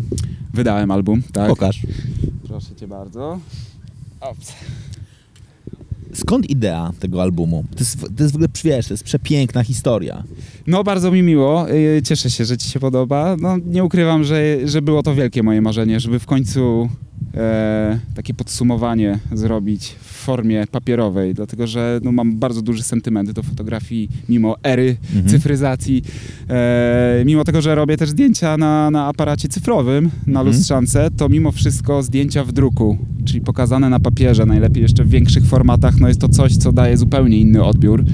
[0.54, 1.48] Wydałem album, tak.
[1.48, 1.80] Pokaż.
[2.48, 3.40] Proszę cię bardzo.
[4.20, 4.52] Ops.
[6.14, 7.64] Skąd idea tego albumu?
[7.70, 10.24] To jest, to jest w ogóle, wiesz, to jest przepiękna historia.
[10.66, 11.68] No, bardzo mi miło.
[11.68, 13.36] Yy, Cieszę się, że Ci się podoba.
[13.40, 16.88] No, nie ukrywam, że, że było to wielkie moje marzenie, żeby w końcu
[17.34, 23.42] e, takie podsumowanie zrobić w formie papierowej, dlatego że no, mam bardzo duży sentyment do
[23.42, 25.28] fotografii, mimo ery Mhm.
[25.28, 26.02] cyfryzacji.
[26.50, 30.46] E, mimo tego, że robię też zdjęcia na, na aparacie cyfrowym, na Mhm.
[30.46, 35.44] lustrzance, to mimo wszystko zdjęcia w druku, czyli pokazane na papierze, najlepiej jeszcze w większych
[35.44, 38.04] formatach, no jest to coś, co daje zupełnie inny odbiór.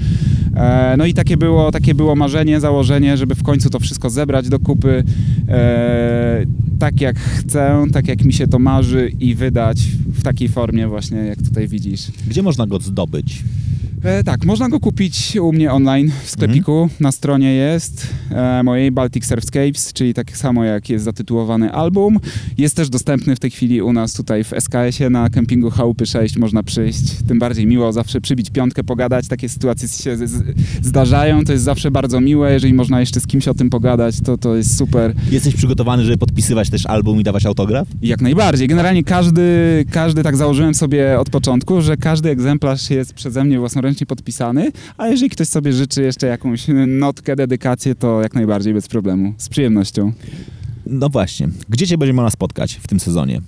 [0.57, 4.49] E, no i takie było, takie było marzenie, założenie, żeby w końcu to wszystko zebrać
[4.49, 5.05] do kupy
[5.49, 6.47] e,
[6.79, 11.19] tak jak chcę, tak jak mi się to marzy i wydać w takiej formie właśnie,
[11.19, 12.07] jak tutaj widzisz.
[12.29, 13.42] Gdzie można go zdobyć?
[14.07, 16.88] E, tak, można go kupić u mnie online w sklepiku.
[17.01, 22.19] Na stronie jest e, mojej Baltic Surfscapes, czyli tak samo jak jest zatytułowany album.
[22.59, 26.37] Jest też dostępny w tej chwili u nas tutaj w SKS-ie na kempingu Chałupy 6.
[26.37, 27.03] Można przyjść.
[27.29, 29.29] Tym bardziej miło zawsze przybić piątkę, pogadać.
[29.29, 30.42] Takie sytuacje się z, z,
[30.83, 31.45] zdarzają.
[31.45, 32.53] To jest zawsze bardzo miłe.
[32.53, 35.14] Jeżeli można jeszcze z kimś o tym pogadać, to to jest super.
[35.31, 37.88] Jesteś przygotowany, żeby podpisywać też album i dawać autograf?
[38.03, 38.69] Jak najbardziej.
[38.69, 43.95] Generalnie każdy, każdy, tak założyłem sobie od początku, że każdy egzemplarz jest przeze mnie własnoręcznie
[44.04, 49.35] podpisany, a jeżeli ktoś sobie życzy jeszcze jakąś notkę, dedykację, to jak najbardziej bez problemu.
[49.38, 50.12] Z przyjemnością.
[50.87, 51.48] No właśnie.
[51.68, 53.40] Gdzie cię będzie można spotkać w tym sezonie?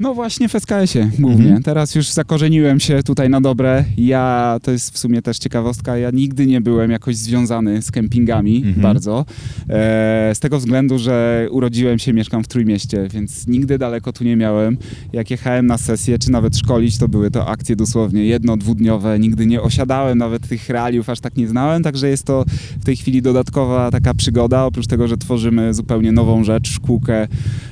[0.00, 1.44] No właśnie w SKS-ie głównie.
[1.44, 1.62] Mhm.
[1.62, 3.84] Teraz już zakorzeniłem się tutaj na dobre.
[3.96, 8.56] Ja, to jest w sumie też ciekawostka, ja nigdy nie byłem jakoś związany z kempingami
[8.56, 8.82] Mhm.
[8.82, 9.24] bardzo.
[9.68, 14.36] E, z tego względu, że urodziłem się, mieszkam w Trójmieście, więc nigdy daleko tu nie
[14.36, 14.76] miałem.
[15.12, 19.18] Jak jechałem na sesję, czy nawet szkolić, to były to akcje dosłownie jedno, dwudniowe.
[19.18, 22.44] Nigdy nie osiadałem, nawet tych realiów aż tak nie znałem, także jest to
[22.80, 27.28] w tej chwili dodatkowa taka przygoda, oprócz tego, że tworzymy zupełnie nową rzecz, szkółkę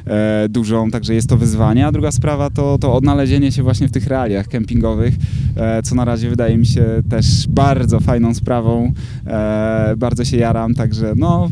[0.07, 1.87] e, dużą, także jest to wyzwanie.
[1.87, 5.15] A druga sprawa to, to odnalezienie się właśnie w tych realiach kempingowych,
[5.57, 8.93] e, co na razie wydaje mi się też bardzo fajną sprawą.
[9.27, 11.51] E, bardzo się jaram, także no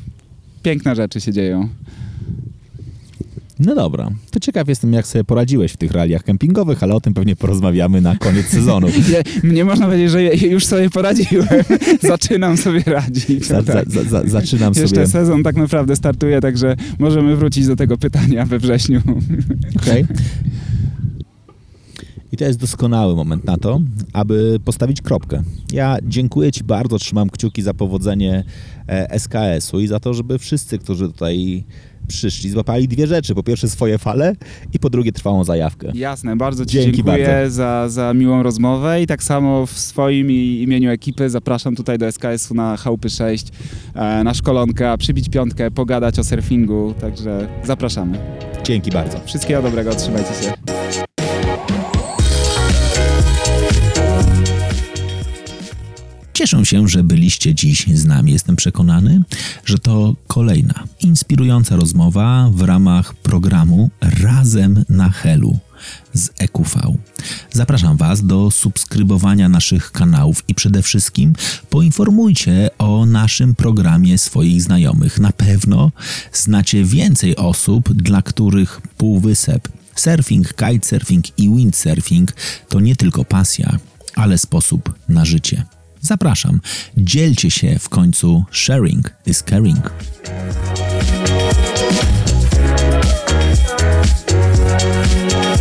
[0.62, 1.68] piękne rzeczy się dzieją.
[3.58, 4.10] No dobra.
[4.30, 8.00] To ciekaw jestem, jak sobie poradziłeś w tych realiach kempingowych, ale o tym pewnie porozmawiamy
[8.00, 8.86] na koniec sezonu.
[9.44, 11.48] Nie, nie można powiedzieć, że już sobie poradziłem.
[12.02, 13.48] Zaczynam sobie radzić.
[13.48, 13.64] Tak.
[13.64, 15.06] za, za, zaczynam Jeszcze sobie...
[15.06, 19.02] sezon tak naprawdę startuje, także możemy wrócić do tego pytania we wrześniu.
[19.82, 20.06] Okej.
[22.32, 23.80] I to jest doskonały moment na to,
[24.12, 25.42] aby postawić kropkę.
[25.72, 28.44] Ja dziękuję Ci bardzo, trzymam kciuki za powodzenie
[28.88, 31.64] e, SKS-u i za to, żeby wszyscy, którzy tutaj
[32.08, 33.34] przyszli, złapali dwie rzeczy.
[33.34, 34.32] Po pierwsze swoje fale
[34.72, 35.90] i po drugie trwałą zajawkę.
[35.94, 37.54] Jasne, bardzo Ci Dzięki dziękuję bardzo.
[37.54, 42.54] za, za miłą rozmowę i tak samo w swoim imieniu ekipy zapraszam tutaj do SKS-u
[42.54, 43.46] na Chałupy 6,
[43.94, 48.18] e, na szkolonkę, przybić piątkę, pogadać o surfingu, także zapraszamy.
[48.64, 49.20] Dzięki bardzo.
[49.24, 50.52] Wszystkiego dobrego, trzymajcie się.
[56.44, 58.32] Cieszę się, że byliście dziś z nami.
[58.32, 59.22] Jestem przekonany,
[59.64, 65.58] że to kolejna inspirująca rozmowa w ramach programu Razem na Helu
[66.14, 66.96] z EQV.
[67.52, 71.32] Zapraszam Was do subskrybowania naszych kanałów i przede wszystkim
[71.70, 75.18] poinformujcie o naszym programie swoich znajomych.
[75.18, 75.92] Na pewno
[76.32, 82.32] znacie więcej osób, dla których półwysep, surfing, kitesurfing i windsurfing
[82.68, 83.78] to nie tylko pasja,
[84.14, 85.64] ale sposób na życie.
[86.04, 86.60] Zapraszam,
[86.96, 88.44] dzielcie się w końcu.
[88.50, 89.90] Sharing is caring.
[94.76, 95.53] Thank